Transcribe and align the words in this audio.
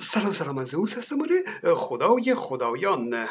سلام 0.00 0.32
سلام 0.32 0.58
از 0.58 0.68
زئوس 0.68 0.98
هستم 0.98 1.20
آره. 1.22 1.74
خدای 1.74 2.34
خدایان. 2.34 3.28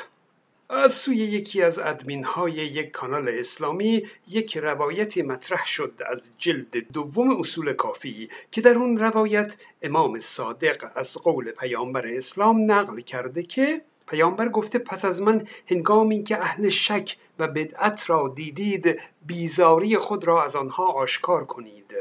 از 0.70 0.94
سوی 0.94 1.16
یکی 1.16 1.62
از 1.62 1.80
ادمین 1.80 2.24
های 2.24 2.54
یک 2.54 2.92
کانال 2.92 3.30
اسلامی 3.30 4.08
یک 4.28 4.58
روایتی 4.58 5.22
مطرح 5.22 5.66
شد 5.66 5.94
از 6.12 6.30
جلد 6.38 6.78
دوم 6.94 7.40
اصول 7.40 7.74
کافی 7.74 8.30
که 8.52 8.62
در 8.62 8.76
اون 8.76 8.98
روایت 8.98 9.56
امام 9.82 10.20
صادق 10.20 10.92
از 10.96 11.18
قول 11.18 11.52
پیامبر 11.52 12.08
اسلام 12.08 12.72
نقل 12.72 13.00
کرده 13.00 13.44
که 13.44 13.82
پیامبر 14.08 14.50
گفته 14.50 14.80
پس 14.80 15.06
از 15.06 15.22
من 15.22 15.48
هنگامی 15.68 16.24
که 16.24 16.38
اهل 16.38 16.70
شک 16.70 17.18
و 17.40 17.48
بدعت 17.48 18.10
را 18.10 18.34
دیدید 18.36 19.00
بیزاری 19.26 19.98
خود 19.98 20.24
را 20.24 20.44
از 20.44 20.56
آنها 20.56 20.86
آشکار 20.86 21.46
کنید. 21.46 21.96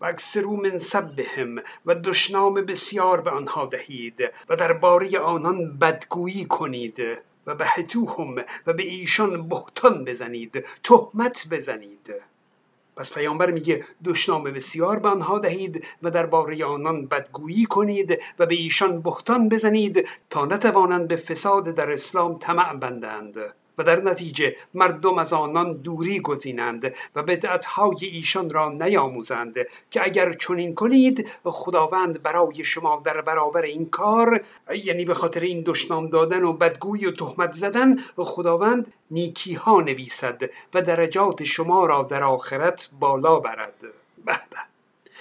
و 0.00 0.04
اکثرو 0.04 0.56
من 0.56 0.78
سبهم 0.78 1.62
و 1.86 1.94
دشنام 1.94 2.54
بسیار 2.54 3.20
به 3.20 3.30
آنها 3.30 3.66
دهید 3.66 4.20
و 4.48 4.56
درباره 4.56 5.18
آنان 5.18 5.78
بدگویی 5.78 6.44
کنید 6.44 7.02
و 7.46 7.54
به 7.54 7.66
حتوهم 7.66 8.44
و 8.66 8.72
به 8.72 8.82
ایشان 8.82 9.48
بهتان 9.48 10.04
بزنید 10.04 10.66
تهمت 10.82 11.46
بزنید. 11.50 12.14
پس 12.96 13.12
پیامبر 13.12 13.50
میگه 13.50 13.84
دشنام 14.04 14.44
بسیار 14.44 14.98
به 14.98 15.08
آنها 15.08 15.38
دهید 15.38 15.86
و 16.02 16.10
درباره 16.10 16.64
آنان 16.64 17.06
بدگویی 17.06 17.64
کنید 17.64 18.18
و 18.38 18.46
به 18.46 18.54
ایشان 18.54 19.02
بهتان 19.02 19.48
بزنید 19.48 20.08
تا 20.30 20.44
نتوانند 20.44 21.08
به 21.08 21.16
فساد 21.16 21.64
در 21.64 21.92
اسلام 21.92 22.38
طمع 22.38 22.74
بندند. 22.74 23.36
و 23.78 23.84
در 23.84 24.00
نتیجه 24.00 24.56
مردم 24.74 25.18
از 25.18 25.32
آنان 25.32 25.72
دوری 25.72 26.20
گزینند 26.20 26.94
و 27.14 27.22
بدعتهای 27.22 27.96
ایشان 28.00 28.50
را 28.50 28.68
نیاموزند 28.68 29.54
که 29.90 30.04
اگر 30.04 30.32
چنین 30.32 30.74
کنید 30.74 31.28
خداوند 31.44 32.22
برای 32.22 32.64
شما 32.64 33.02
در 33.04 33.20
برابر 33.20 33.62
این 33.62 33.90
کار 33.90 34.40
یعنی 34.84 35.04
به 35.04 35.14
خاطر 35.14 35.40
این 35.40 35.62
دشنام 35.66 36.06
دادن 36.06 36.44
و 36.44 36.52
بدگویی 36.52 37.06
و 37.06 37.10
تهمت 37.10 37.52
زدن 37.52 37.96
خداوند 38.16 38.92
نیکی 39.10 39.54
ها 39.54 39.80
نویسد 39.80 40.42
و 40.74 40.82
درجات 40.82 41.44
شما 41.44 41.86
را 41.86 42.02
در 42.02 42.24
آخرت 42.24 42.88
بالا 43.00 43.40
برد. 43.40 43.74
به. 44.24 44.40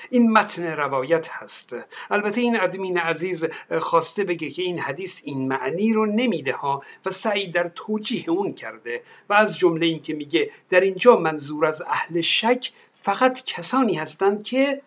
این 0.09 0.31
متن 0.31 0.63
روایت 0.65 1.27
هست. 1.29 1.75
البته 2.11 2.41
این 2.41 2.59
ادمین 2.59 2.97
عزیز 2.97 3.45
خواسته 3.79 4.23
بگه 4.23 4.49
که 4.49 4.61
این 4.61 4.79
حدیث 4.79 5.21
این 5.23 5.47
معنی 5.47 5.93
رو 5.93 6.05
نمیده 6.05 6.53
ها 6.53 6.83
و 7.05 7.09
سعی 7.09 7.51
در 7.51 7.71
توجیه 7.75 8.29
اون 8.29 8.53
کرده 8.53 9.01
و 9.29 9.33
از 9.33 9.57
جمله 9.57 9.85
این 9.85 10.01
که 10.01 10.13
میگه 10.13 10.51
در 10.69 10.81
اینجا 10.81 11.15
منظور 11.15 11.65
از 11.65 11.81
اهل 11.81 12.21
شک 12.21 12.71
فقط 13.03 13.43
کسانی 13.45 13.95
هستند 13.95 14.43
که 14.43 14.81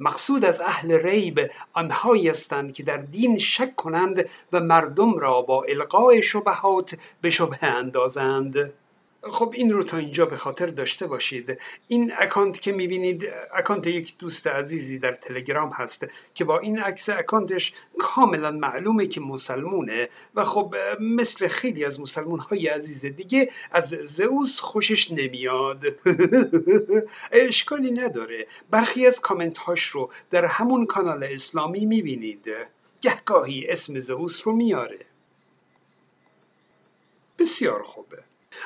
مقصود 0.00 0.44
از 0.44 0.60
اهل 0.60 0.92
ریب 0.92 1.50
آنهایی 1.72 2.28
هستند 2.28 2.74
که 2.74 2.82
در 2.82 2.96
دین 2.96 3.38
شک 3.38 3.76
کنند 3.76 4.28
و 4.52 4.60
مردم 4.60 5.18
را 5.18 5.42
با 5.42 5.64
القای 5.68 6.22
شبهات 6.22 6.98
به 7.20 7.30
شبه 7.30 7.64
اندازند. 7.64 8.72
خب 9.22 9.52
این 9.56 9.72
رو 9.72 9.82
تا 9.82 9.96
اینجا 9.96 10.26
به 10.26 10.36
خاطر 10.36 10.66
داشته 10.66 11.06
باشید. 11.06 11.58
این 11.88 12.12
اکانت 12.18 12.60
که 12.60 12.72
می‌بینید 12.72 13.28
اکانت 13.54 13.86
یک 13.86 14.18
دوست 14.18 14.46
عزیزی 14.46 14.98
در 14.98 15.14
تلگرام 15.14 15.70
هست 15.70 16.06
که 16.34 16.44
با 16.44 16.58
این 16.58 16.78
عکس 16.78 17.08
اکانتش 17.08 17.72
کاملا 17.98 18.50
معلومه 18.50 19.06
که 19.06 19.20
مسلمونه 19.20 20.08
و 20.34 20.44
خب 20.44 20.74
مثل 21.00 21.48
خیلی 21.48 21.84
از 21.84 22.00
مسلمون 22.00 22.38
های 22.38 22.68
عزیز 22.68 23.04
دیگه 23.04 23.50
از 23.72 23.88
زئوس 23.88 24.60
خوشش 24.60 25.10
نمیاد. 25.10 25.84
اشکالی 27.32 27.90
نداره. 27.90 28.46
برخی 28.70 29.06
از 29.06 29.20
کامنت 29.20 29.58
هاش 29.58 29.86
رو 29.86 30.10
در 30.30 30.44
همون 30.44 30.86
کانال 30.86 31.24
اسلامی 31.24 31.86
می‌بینید. 31.86 32.50
گهگاهی 33.00 33.66
اسم 33.68 33.98
زئوس 33.98 34.46
رو 34.46 34.52
میاره. 34.52 34.98
بسیار 37.38 37.82
خوبه. 37.82 38.18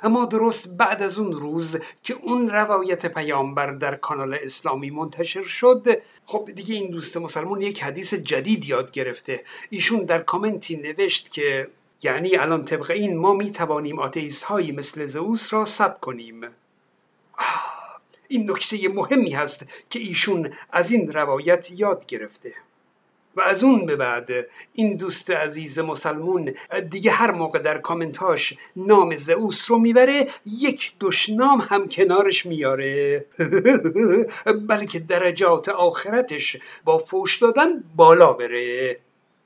اما 0.02 0.24
درست 0.24 0.68
بعد 0.68 1.02
از 1.02 1.18
اون 1.18 1.32
روز 1.32 1.76
که 2.02 2.14
اون 2.22 2.48
روایت 2.48 3.06
پیامبر 3.06 3.70
در 3.70 3.94
کانال 3.94 4.34
اسلامی 4.34 4.90
منتشر 4.90 5.42
شد 5.42 6.02
خب 6.26 6.50
دیگه 6.54 6.74
این 6.74 6.90
دوست 6.90 7.16
مسلمون 7.16 7.62
یک 7.62 7.82
حدیث 7.82 8.14
جدید 8.14 8.64
یاد 8.64 8.90
گرفته. 8.90 9.44
ایشون 9.70 10.04
در 10.04 10.22
کامنتی 10.22 10.76
نوشت 10.76 11.32
که 11.32 11.68
یعنی 12.02 12.36
الان 12.36 12.64
طبق 12.64 12.90
این 12.90 13.16
ما 13.16 13.34
می 13.34 13.52
توانیم 13.52 13.98
آتیس 13.98 14.42
هایی 14.42 14.72
مثل 14.72 15.06
زئوس 15.06 15.52
را 15.52 15.64
ثبت 15.64 16.00
کنیم. 16.00 16.40
این 18.28 18.50
نکته 18.50 18.88
مهمی 18.88 19.30
هست 19.30 19.66
که 19.90 19.98
ایشون 19.98 20.52
از 20.72 20.90
این 20.90 21.12
روایت 21.12 21.70
یاد 21.70 22.06
گرفته. 22.06 22.52
و 23.36 23.40
از 23.40 23.64
اون 23.64 23.86
به 23.86 23.96
بعد 23.96 24.30
این 24.72 24.96
دوست 24.96 25.30
عزیز 25.30 25.78
مسلمون 25.78 26.54
دیگه 26.90 27.10
هر 27.10 27.30
موقع 27.30 27.58
در 27.58 27.78
کامنتاش 27.78 28.54
نام 28.76 29.16
زئوس 29.16 29.70
رو 29.70 29.78
می‌بره 29.78 30.28
یک 30.46 30.92
دشنام 31.00 31.66
هم 31.70 31.88
کنارش 31.88 32.46
میاره. 32.46 33.26
بلکه 34.68 34.98
درجات 34.98 35.68
آخرتش 35.68 36.56
با 36.84 36.98
فوش 36.98 37.38
دادن 37.38 37.84
بالا 37.96 38.32
بره. 38.32 38.98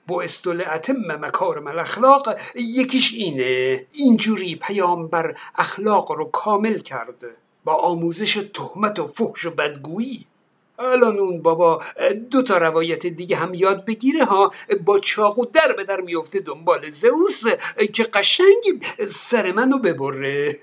با 0.06 0.22
اتم 0.22 1.24
مکارم 1.24 1.66
الاخلاق 1.66 2.38
یکیش 2.54 3.14
اینه. 3.14 3.86
اینجوری 3.92 4.56
پیامبر 4.56 5.34
اخلاق 5.56 6.12
رو 6.12 6.24
کامل 6.24 6.78
کرد. 6.78 7.24
با 7.64 7.74
آموزش 7.74 8.34
تهمت 8.54 8.98
و 8.98 9.08
فحش 9.08 9.46
و 9.46 9.50
بدگویی. 9.50 10.26
الان 10.78 11.18
اون 11.18 11.42
بابا 11.42 11.82
دو 12.30 12.42
تا 12.42 12.58
روایت 12.58 13.06
دیگه 13.06 13.36
هم 13.36 13.54
یاد 13.54 13.84
بگیره 13.84 14.24
ها. 14.24 14.52
با 14.84 14.98
چاقو 14.98 15.44
در 15.44 15.72
به 15.72 15.84
در 15.84 16.00
میفته 16.00 16.40
دنبال 16.40 16.90
زئوس 16.90 17.42
که 17.92 18.02
قشنگ 18.04 18.84
سر 19.08 19.52
منو 19.52 19.78
ببره. 19.78 20.56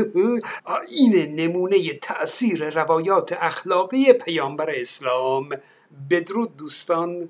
این 0.90 1.34
نمونه 1.40 1.94
تأثیر 1.94 2.70
روایات 2.70 3.32
اخلاقی 3.40 4.12
پیامبر 4.12 4.70
اسلام. 4.70 5.48
بدرود 6.10 6.56
دوستان. 6.56 7.28